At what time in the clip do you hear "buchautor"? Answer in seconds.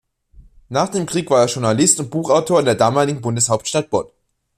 2.09-2.57